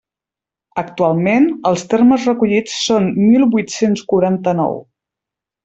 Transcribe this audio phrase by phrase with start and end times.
[0.81, 4.83] Actualment, els termes recollits són mil vuit-cents quaranta-nou.